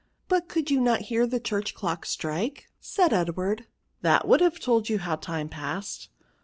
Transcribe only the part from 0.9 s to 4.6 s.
you hear the church clock strike? said Edward; "that would have